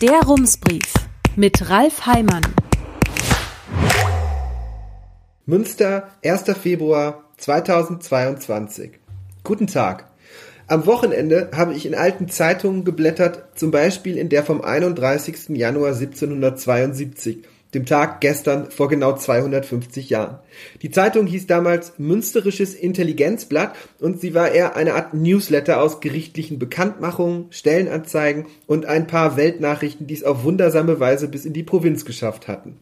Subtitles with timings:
[0.00, 0.94] Der Rumsbrief
[1.36, 2.40] mit Ralf Heimann.
[5.44, 6.44] Münster, 1.
[6.58, 8.92] Februar 2022.
[9.44, 10.06] Guten Tag.
[10.68, 15.50] Am Wochenende habe ich in alten Zeitungen geblättert, zum Beispiel in der vom 31.
[15.50, 17.44] Januar 1772
[17.74, 20.38] dem Tag gestern vor genau 250 Jahren.
[20.82, 26.58] Die Zeitung hieß damals Münsterisches Intelligenzblatt und sie war eher eine Art Newsletter aus gerichtlichen
[26.58, 32.04] Bekanntmachungen, Stellenanzeigen und ein paar Weltnachrichten, die es auf wundersame Weise bis in die Provinz
[32.04, 32.76] geschafft hatten.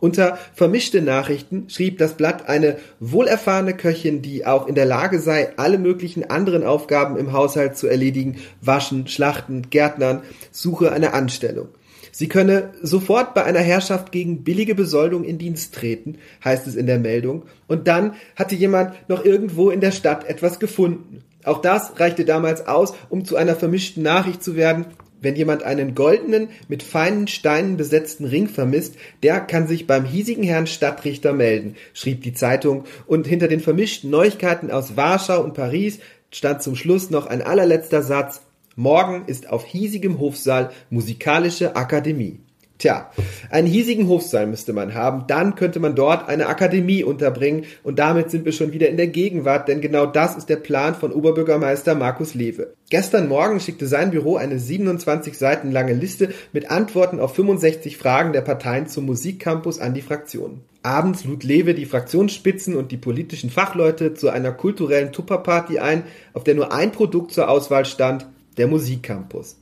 [0.00, 5.50] Unter vermischte Nachrichten schrieb das Blatt eine wohlerfahrene Köchin, die auch in der Lage sei,
[5.56, 11.68] alle möglichen anderen Aufgaben im Haushalt zu erledigen, waschen, schlachten, Gärtnern, suche eine Anstellung.
[12.12, 16.86] Sie könne sofort bei einer Herrschaft gegen billige Besoldung in Dienst treten, heißt es in
[16.86, 21.22] der Meldung, und dann hatte jemand noch irgendwo in der Stadt etwas gefunden.
[21.44, 24.86] Auch das reichte damals aus, um zu einer vermischten Nachricht zu werden.
[25.20, 30.44] Wenn jemand einen goldenen, mit feinen Steinen besetzten Ring vermisst, der kann sich beim hiesigen
[30.44, 35.98] Herrn Stadtrichter melden, schrieb die Zeitung, und hinter den vermischten Neuigkeiten aus Warschau und Paris
[36.30, 38.42] stand zum Schluss noch ein allerletzter Satz
[38.78, 42.38] Morgen ist auf hiesigem Hofsaal Musikalische Akademie.
[42.78, 43.10] Tja,
[43.50, 48.30] einen hiesigen Hofsaal müsste man haben, dann könnte man dort eine Akademie unterbringen und damit
[48.30, 51.96] sind wir schon wieder in der Gegenwart, denn genau das ist der Plan von Oberbürgermeister
[51.96, 52.74] Markus Lewe.
[52.88, 58.32] Gestern Morgen schickte sein Büro eine 27 Seiten lange Liste mit Antworten auf 65 Fragen
[58.32, 60.60] der Parteien zum Musikcampus an die Fraktionen.
[60.84, 66.44] Abends lud Lewe die Fraktionsspitzen und die politischen Fachleute zu einer kulturellen Tupperparty ein, auf
[66.44, 68.28] der nur ein Produkt zur Auswahl stand,
[68.58, 69.56] der Musikcampus.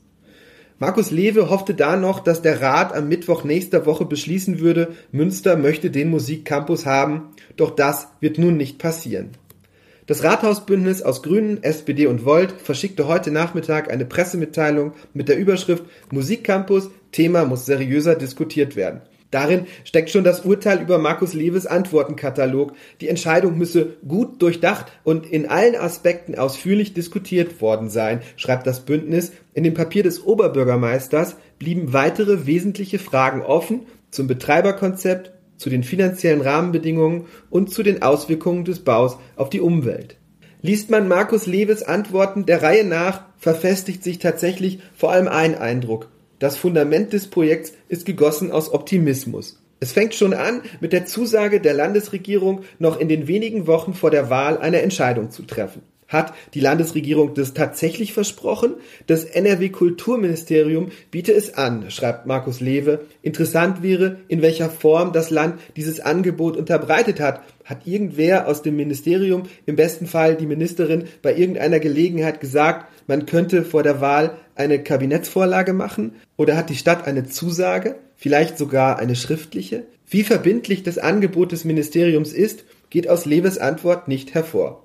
[0.78, 5.56] Markus Lewe hoffte da noch, dass der Rat am Mittwoch nächster Woche beschließen würde, Münster
[5.56, 9.30] möchte den Musikcampus haben, doch das wird nun nicht passieren.
[10.06, 15.84] Das Rathausbündnis aus Grünen, SPD und Volt verschickte heute Nachmittag eine Pressemitteilung mit der Überschrift
[16.12, 19.00] Musikcampus, Thema muss seriöser diskutiert werden.
[19.30, 22.72] Darin steckt schon das Urteil über Markus Lewes Antwortenkatalog.
[23.00, 28.80] Die Entscheidung müsse gut durchdacht und in allen Aspekten ausführlich diskutiert worden sein, schreibt das
[28.80, 29.32] Bündnis.
[29.54, 36.42] In dem Papier des Oberbürgermeisters blieben weitere wesentliche Fragen offen zum Betreiberkonzept, zu den finanziellen
[36.42, 40.16] Rahmenbedingungen und zu den Auswirkungen des Baus auf die Umwelt.
[40.62, 46.08] Liest man Markus Lewes Antworten der Reihe nach, verfestigt sich tatsächlich vor allem ein Eindruck.
[46.38, 49.62] Das Fundament des Projekts ist gegossen aus Optimismus.
[49.80, 54.10] Es fängt schon an mit der Zusage der Landesregierung, noch in den wenigen Wochen vor
[54.10, 55.82] der Wahl eine Entscheidung zu treffen.
[56.08, 58.74] Hat die Landesregierung das tatsächlich versprochen?
[59.08, 63.06] Das NRW Kulturministerium biete es an, schreibt Markus Lewe.
[63.22, 67.42] Interessant wäre, in welcher Form das Land dieses Angebot unterbreitet hat.
[67.64, 73.26] Hat irgendwer aus dem Ministerium, im besten Fall die Ministerin, bei irgendeiner Gelegenheit gesagt, man
[73.26, 76.16] könnte vor der Wahl eine Kabinettsvorlage machen?
[76.36, 77.96] Oder hat die Stadt eine Zusage?
[78.16, 79.84] Vielleicht sogar eine schriftliche?
[80.08, 84.84] Wie verbindlich das Angebot des Ministeriums ist, geht aus Lewes Antwort nicht hervor.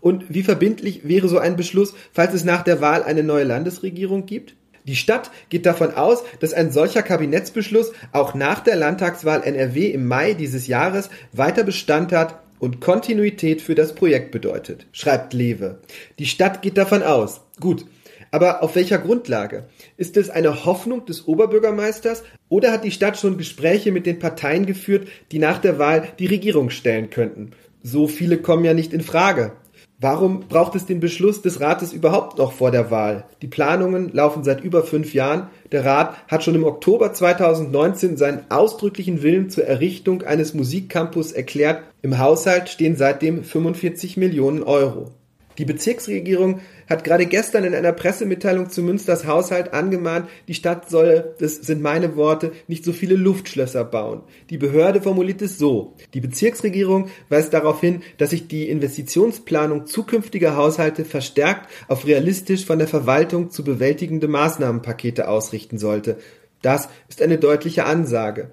[0.00, 4.26] Und wie verbindlich wäre so ein Beschluss, falls es nach der Wahl eine neue Landesregierung
[4.26, 4.54] gibt?
[4.84, 10.06] Die Stadt geht davon aus, dass ein solcher Kabinettsbeschluss auch nach der Landtagswahl NRW im
[10.06, 15.80] Mai dieses Jahres weiter Bestand hat und Kontinuität für das Projekt bedeutet, schreibt Lewe.
[16.18, 17.42] Die Stadt geht davon aus.
[17.60, 17.84] Gut.
[18.30, 19.68] Aber auf welcher Grundlage?
[19.96, 24.66] Ist es eine Hoffnung des Oberbürgermeisters oder hat die Stadt schon Gespräche mit den Parteien
[24.66, 27.52] geführt, die nach der Wahl die Regierung stellen könnten?
[27.82, 29.52] So viele kommen ja nicht in Frage.
[30.00, 33.24] Warum braucht es den Beschluss des Rates überhaupt noch vor der Wahl?
[33.42, 35.48] Die Planungen laufen seit über fünf Jahren.
[35.72, 41.82] Der Rat hat schon im Oktober 2019 seinen ausdrücklichen Willen zur Errichtung eines Musikcampus erklärt.
[42.00, 45.10] Im Haushalt stehen seitdem 45 Millionen Euro.
[45.58, 51.34] Die Bezirksregierung hat gerade gestern in einer Pressemitteilung zu Münsters Haushalt angemahnt, die Stadt solle,
[51.40, 54.22] das sind meine Worte, nicht so viele Luftschlösser bauen.
[54.50, 55.94] Die Behörde formuliert es so.
[56.14, 62.78] Die Bezirksregierung weist darauf hin, dass sich die Investitionsplanung zukünftiger Haushalte verstärkt auf realistisch von
[62.78, 66.18] der Verwaltung zu bewältigende Maßnahmenpakete ausrichten sollte.
[66.62, 68.52] Das ist eine deutliche Ansage.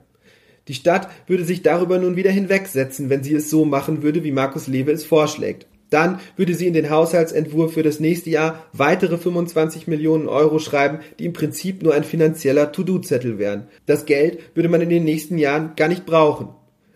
[0.68, 4.32] Die Stadt würde sich darüber nun wieder hinwegsetzen, wenn sie es so machen würde, wie
[4.32, 5.68] Markus Lewe es vorschlägt.
[5.96, 11.00] Dann würde sie in den Haushaltsentwurf für das nächste Jahr weitere 25 Millionen Euro schreiben,
[11.20, 13.70] die im Prinzip nur ein finanzieller To-Do-Zettel wären.
[13.86, 16.50] Das Geld würde man in den nächsten Jahren gar nicht brauchen.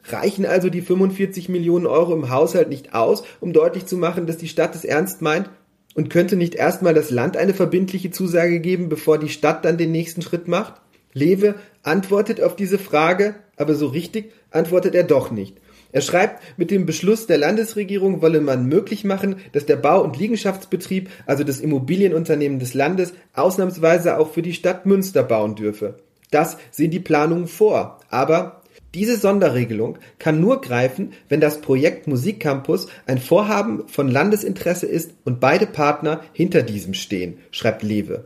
[0.04, 4.36] Reichen also die 45 Millionen Euro im Haushalt nicht aus, um deutlich zu machen, dass
[4.36, 5.50] die Stadt es ernst meint?
[5.96, 9.94] Und könnte nicht erstmal das Land eine verbindliche Zusage geben, bevor die Stadt dann den
[9.94, 10.74] nächsten Schritt macht?
[11.14, 15.56] Lewe antwortet auf diese Frage, aber so richtig antwortet er doch nicht.
[15.92, 20.18] Er schreibt, mit dem Beschluss der Landesregierung wolle man möglich machen, dass der Bau- und
[20.18, 26.00] Liegenschaftsbetrieb, also das Immobilienunternehmen des Landes, ausnahmsweise auch für die Stadt Münster bauen dürfe.
[26.32, 28.00] Das sehen die Planungen vor.
[28.10, 28.62] Aber
[28.94, 35.40] diese Sonderregelung kann nur greifen, wenn das Projekt Musikcampus ein Vorhaben von Landesinteresse ist und
[35.40, 38.26] beide Partner hinter diesem stehen, schreibt Lewe.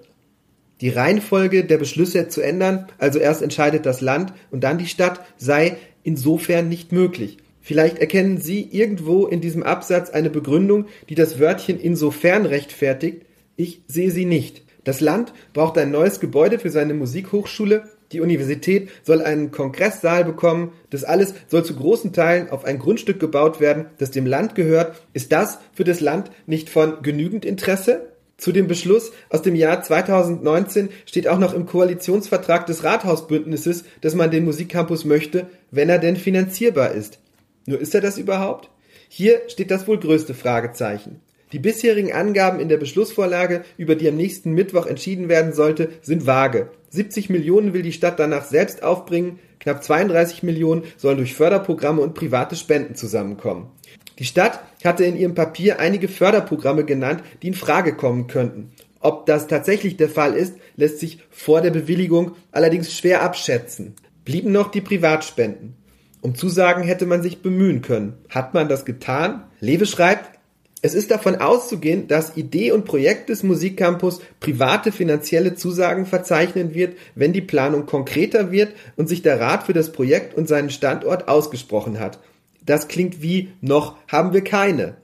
[0.81, 5.21] Die Reihenfolge der Beschlüsse zu ändern, also erst entscheidet das Land und dann die Stadt,
[5.37, 7.37] sei insofern nicht möglich.
[7.65, 13.21] Vielleicht erkennen Sie irgendwo in diesem Absatz eine Begründung, die das Wörtchen insofern rechtfertigt.
[13.55, 14.63] Ich sehe sie nicht.
[14.83, 17.83] Das Land braucht ein neues Gebäude für seine Musikhochschule.
[18.11, 20.73] Die Universität soll einen Kongresssaal bekommen.
[20.89, 25.01] Das alles soll zu großen Teilen auf ein Grundstück gebaut werden, das dem Land gehört.
[25.13, 28.09] Ist das für das Land nicht von genügend Interesse?
[28.35, 34.15] Zu dem Beschluss aus dem Jahr 2019 steht auch noch im Koalitionsvertrag des Rathausbündnisses, dass
[34.15, 37.19] man den Musikcampus möchte, wenn er denn finanzierbar ist.
[37.65, 38.69] Nur ist er das überhaupt?
[39.09, 41.21] Hier steht das wohl größte Fragezeichen.
[41.51, 46.25] Die bisherigen Angaben in der Beschlussvorlage, über die am nächsten Mittwoch entschieden werden sollte, sind
[46.25, 46.71] vage.
[46.89, 52.15] 70 Millionen will die Stadt danach selbst aufbringen, knapp 32 Millionen sollen durch Förderprogramme und
[52.15, 53.69] private Spenden zusammenkommen.
[54.17, 58.71] Die Stadt hatte in ihrem Papier einige Förderprogramme genannt, die in Frage kommen könnten.
[58.99, 63.93] Ob das tatsächlich der Fall ist, lässt sich vor der Bewilligung allerdings schwer abschätzen.
[64.25, 65.75] Blieben noch die Privatspenden.
[66.23, 68.13] Um Zusagen hätte man sich bemühen können.
[68.29, 69.43] Hat man das getan?
[69.59, 70.39] Lewe schreibt,
[70.81, 76.97] es ist davon auszugehen, dass Idee und Projekt des Musikcampus private finanzielle Zusagen verzeichnen wird,
[77.15, 81.27] wenn die Planung konkreter wird und sich der Rat für das Projekt und seinen Standort
[81.27, 82.19] ausgesprochen hat.
[82.65, 84.95] Das klingt wie noch haben wir keine.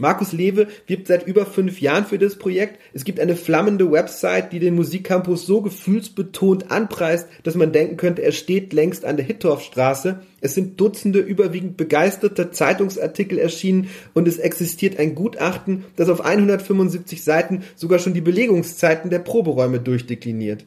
[0.00, 2.80] Markus Lewe wirbt seit über fünf Jahren für das Projekt.
[2.94, 8.22] Es gibt eine flammende Website, die den Musikcampus so gefühlsbetont anpreist, dass man denken könnte,
[8.22, 10.20] er steht längst an der Hittorfstraße.
[10.40, 17.22] Es sind Dutzende überwiegend begeisterte Zeitungsartikel erschienen und es existiert ein Gutachten, das auf 175
[17.22, 20.64] Seiten sogar schon die Belegungszeiten der Proberäume durchdekliniert.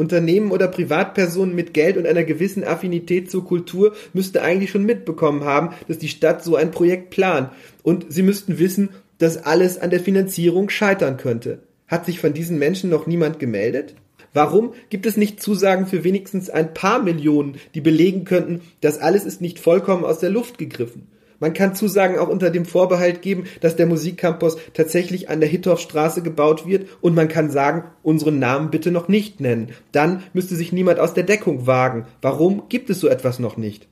[0.00, 5.44] Unternehmen oder Privatpersonen mit Geld und einer gewissen Affinität zur Kultur müsste eigentlich schon mitbekommen
[5.44, 7.50] haben, dass die Stadt so ein Projekt plant.
[7.82, 8.88] Und sie müssten wissen,
[9.18, 11.58] dass alles an der Finanzierung scheitern könnte.
[11.86, 13.94] Hat sich von diesen Menschen noch niemand gemeldet?
[14.32, 19.26] Warum gibt es nicht Zusagen für wenigstens ein paar Millionen, die belegen könnten, dass alles
[19.26, 21.08] ist nicht vollkommen aus der Luft gegriffen?
[21.40, 26.22] Man kann Zusagen auch unter dem Vorbehalt geben, dass der Musikcampus tatsächlich an der Hittorfstraße
[26.22, 29.70] gebaut wird und man kann sagen, unseren Namen bitte noch nicht nennen.
[29.90, 32.06] Dann müsste sich niemand aus der Deckung wagen.
[32.20, 33.88] Warum gibt es so etwas noch nicht?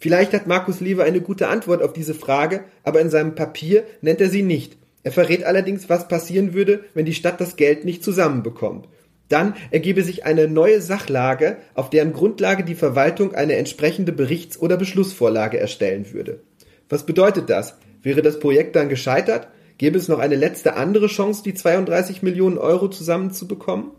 [0.00, 4.20] Vielleicht hat Markus Lewe eine gute Antwort auf diese Frage, aber in seinem Papier nennt
[4.20, 4.76] er sie nicht.
[5.04, 8.88] Er verrät allerdings, was passieren würde, wenn die Stadt das Geld nicht zusammenbekommt.
[9.28, 14.76] Dann ergebe sich eine neue Sachlage, auf deren Grundlage die Verwaltung eine entsprechende Berichts- oder
[14.76, 16.40] Beschlussvorlage erstellen würde.
[16.88, 17.76] Was bedeutet das?
[18.02, 19.48] Wäre das Projekt dann gescheitert?
[19.76, 23.92] Gäbe es noch eine letzte andere Chance, die 32 Millionen Euro zusammenzubekommen?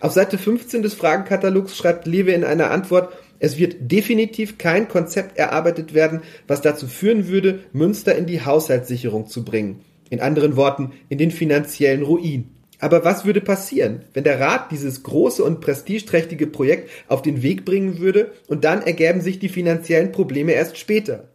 [0.00, 5.38] Auf Seite 15 des Fragenkatalogs schreibt Lewe in einer Antwort, es wird definitiv kein Konzept
[5.38, 9.80] erarbeitet werden, was dazu führen würde, Münster in die Haushaltssicherung zu bringen.
[10.10, 12.50] In anderen Worten, in den finanziellen Ruin.
[12.78, 17.64] Aber was würde passieren, wenn der Rat dieses große und prestigeträchtige Projekt auf den Weg
[17.64, 21.29] bringen würde und dann ergäben sich die finanziellen Probleme erst später?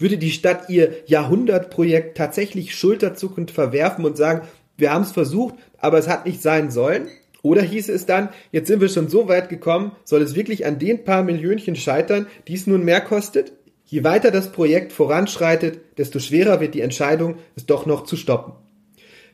[0.00, 4.48] Würde die Stadt ihr Jahrhundertprojekt tatsächlich schulterzuckend verwerfen und sagen,
[4.78, 7.08] wir haben es versucht, aber es hat nicht sein sollen?
[7.42, 10.78] Oder hieße es dann, jetzt sind wir schon so weit gekommen, soll es wirklich an
[10.78, 13.52] den paar Millionchen scheitern, die es nun mehr kostet?
[13.84, 18.54] Je weiter das Projekt voranschreitet, desto schwerer wird die Entscheidung, es doch noch zu stoppen.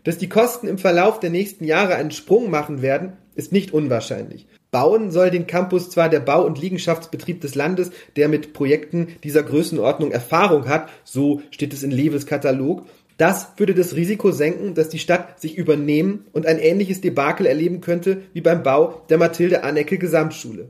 [0.03, 4.49] Dass die Kosten im Verlauf der nächsten Jahre einen Sprung machen werden, ist nicht unwahrscheinlich.
[4.71, 9.43] Bauen soll den Campus zwar der Bau- und Liegenschaftsbetrieb des Landes, der mit Projekten dieser
[9.43, 14.91] Größenordnung Erfahrung hat, so steht es in Lewes Katalog, das würde das Risiko senken, dass
[14.91, 19.65] die Stadt sich übernehmen und ein ähnliches Debakel erleben könnte wie beim Bau der Mathilde
[19.65, 20.69] Annecke Gesamtschule.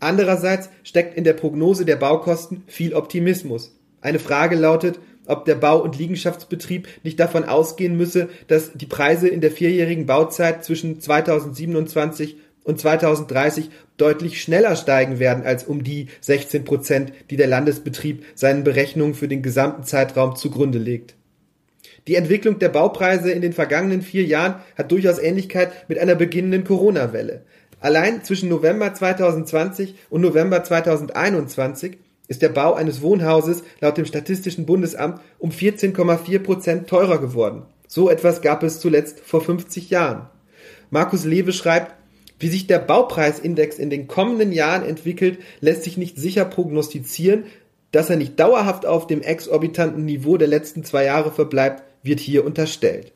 [0.00, 3.74] Andererseits steckt in der Prognose der Baukosten viel Optimismus.
[4.00, 9.28] Eine Frage lautet, ob der Bau- und Liegenschaftsbetrieb nicht davon ausgehen müsse, dass die Preise
[9.28, 12.36] in der vierjährigen Bauzeit zwischen 2027
[12.68, 18.62] und 2030 deutlich schneller steigen werden als um die 16 Prozent, die der Landesbetrieb seinen
[18.62, 21.14] Berechnungen für den gesamten Zeitraum zugrunde legt.
[22.06, 26.64] Die Entwicklung der Baupreise in den vergangenen vier Jahren hat durchaus Ähnlichkeit mit einer beginnenden
[26.64, 27.42] Corona-Welle.
[27.80, 31.96] Allein zwischen November 2020 und November 2021
[32.28, 37.62] ist der Bau eines Wohnhauses laut dem Statistischen Bundesamt um 14,4 Prozent teurer geworden.
[37.86, 40.26] So etwas gab es zuletzt vor 50 Jahren.
[40.90, 41.94] Markus Lewe schreibt,
[42.38, 47.44] wie sich der Baupreisindex in den kommenden Jahren entwickelt, lässt sich nicht sicher prognostizieren.
[47.90, 52.44] Dass er nicht dauerhaft auf dem exorbitanten Niveau der letzten zwei Jahre verbleibt, wird hier
[52.44, 53.12] unterstellt.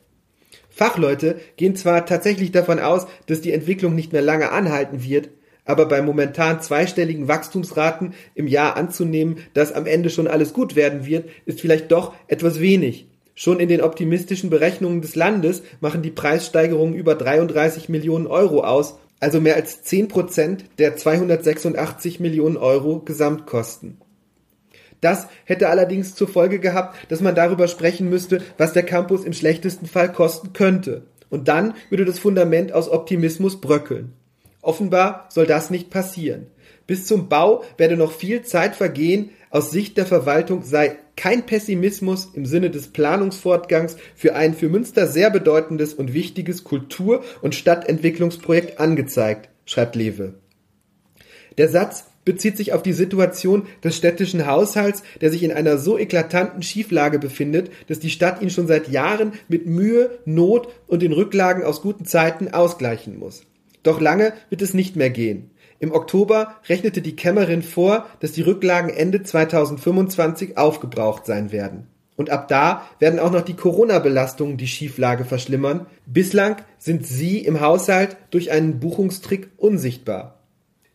[0.69, 5.29] Fachleute gehen zwar tatsächlich davon aus, dass die Entwicklung nicht mehr lange anhalten wird,
[5.65, 11.05] Aber bei momentan zweistelligen Wachstumsraten im Jahr anzunehmen, dass am Ende schon alles gut werden
[11.05, 13.07] wird, ist vielleicht doch etwas wenig.
[13.35, 18.99] Schon in den optimistischen Berechnungen des Landes machen die Preissteigerungen über 33 Millionen Euro aus,
[19.23, 23.97] also mehr als 10 Prozent der 286 Millionen Euro Gesamtkosten.
[24.99, 29.33] Das hätte allerdings zur Folge gehabt, dass man darüber sprechen müsste, was der Campus im
[29.33, 31.03] schlechtesten Fall kosten könnte.
[31.29, 34.13] Und dann würde das Fundament aus Optimismus bröckeln.
[34.61, 36.47] Offenbar soll das nicht passieren.
[36.85, 39.31] Bis zum Bau werde noch viel Zeit vergehen.
[39.49, 45.07] Aus Sicht der Verwaltung sei kein Pessimismus im Sinne des Planungsfortgangs für ein für Münster
[45.07, 50.35] sehr bedeutendes und wichtiges Kultur- und Stadtentwicklungsprojekt angezeigt, schreibt Lewe.
[51.57, 55.97] Der Satz bezieht sich auf die Situation des städtischen Haushalts, der sich in einer so
[55.97, 61.11] eklatanten Schieflage befindet, dass die Stadt ihn schon seit Jahren mit Mühe, Not und den
[61.11, 63.43] Rücklagen aus guten Zeiten ausgleichen muss.
[63.83, 65.51] Doch lange wird es nicht mehr gehen.
[65.83, 71.87] Im Oktober rechnete die Kämmerin vor, dass die Rücklagen Ende 2025 aufgebraucht sein werden.
[72.15, 75.85] Und ab da werden auch noch die Corona-Belastungen die Schieflage verschlimmern.
[76.05, 80.39] Bislang sind sie im Haushalt durch einen Buchungstrick unsichtbar.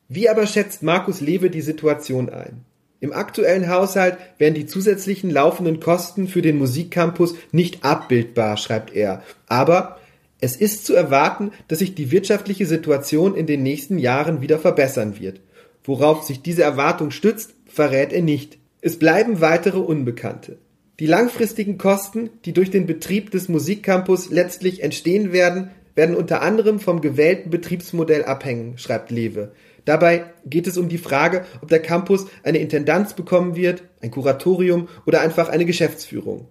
[0.08, 2.64] Wie aber schätzt Markus Lewe die Situation ein?
[3.00, 9.22] Im aktuellen Haushalt wären die zusätzlichen laufenden Kosten für den Musikcampus nicht abbildbar, schreibt er.
[9.48, 9.98] Aber
[10.40, 15.18] es ist zu erwarten, dass sich die wirtschaftliche Situation in den nächsten Jahren wieder verbessern
[15.18, 15.40] wird.
[15.82, 18.58] Worauf sich diese Erwartung stützt, verrät er nicht.
[18.80, 20.58] Es bleiben weitere Unbekannte.
[21.00, 26.78] Die langfristigen Kosten, die durch den Betrieb des Musikcampus letztlich entstehen werden, werden unter anderem
[26.78, 29.52] vom gewählten Betriebsmodell abhängen, schreibt Lewe.
[29.84, 34.88] Dabei geht es um die Frage, ob der Campus eine Intendanz bekommen wird, ein Kuratorium
[35.06, 36.46] oder einfach eine Geschäftsführung.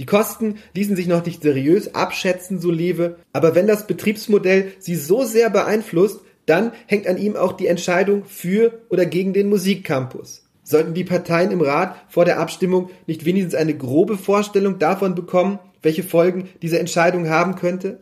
[0.00, 4.94] Die Kosten ließen sich noch nicht seriös abschätzen, so Lewe, aber wenn das Betriebsmodell sie
[4.94, 10.46] so sehr beeinflusst, dann hängt an ihm auch die Entscheidung für oder gegen den Musikcampus.
[10.62, 15.58] Sollten die Parteien im Rat vor der Abstimmung nicht wenigstens eine grobe Vorstellung davon bekommen,
[15.82, 18.00] welche Folgen diese Entscheidung haben könnte?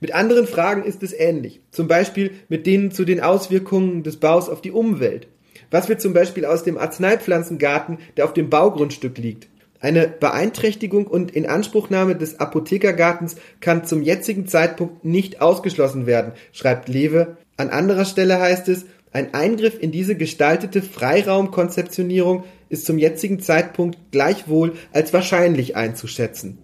[0.00, 4.48] Mit anderen Fragen ist es ähnlich, zum Beispiel mit denen zu den Auswirkungen des Baus
[4.48, 5.28] auf die Umwelt.
[5.70, 9.46] Was wird zum Beispiel aus dem Arzneipflanzengarten, der auf dem Baugrundstück liegt?
[9.80, 17.36] Eine Beeinträchtigung und Inanspruchnahme des Apothekergartens kann zum jetzigen Zeitpunkt nicht ausgeschlossen werden, schreibt Lewe.
[17.56, 23.98] An anderer Stelle heißt es, ein Eingriff in diese gestaltete Freiraumkonzeptionierung ist zum jetzigen Zeitpunkt
[24.10, 26.58] gleichwohl als wahrscheinlich einzuschätzen.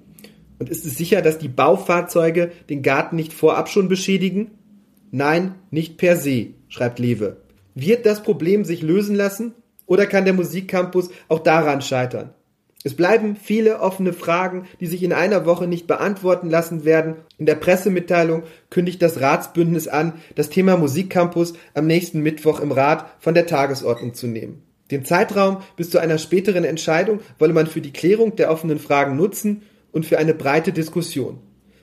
[0.58, 4.50] Und ist es sicher, dass die Baufahrzeuge den Garten nicht vorab schon beschädigen?
[5.10, 7.38] Nein, nicht per se, schreibt Lewe.
[7.74, 9.54] Wird das Problem sich lösen lassen?
[9.86, 12.30] Oder kann der Musikcampus auch daran scheitern?
[12.84, 17.16] Es bleiben viele offene Fragen, die sich in einer Woche nicht beantworten lassen werden.
[17.38, 23.06] In der Pressemitteilung kündigt das Ratsbündnis an, das Thema Musikcampus am nächsten Mittwoch im Rat
[23.20, 24.62] von der Tagesordnung zu nehmen.
[24.90, 29.16] Den Zeitraum bis zu einer späteren Entscheidung wolle man für die Klärung der offenen Fragen
[29.16, 29.62] nutzen
[29.92, 31.38] und für eine breite Diskussion.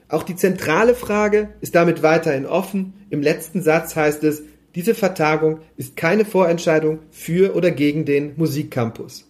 [0.08, 2.94] Auch die zentrale Frage ist damit weiterhin offen.
[3.10, 4.42] Im letzten Satz heißt es,
[4.74, 9.29] diese Vertagung ist keine Vorentscheidung für oder gegen den Musikcampus.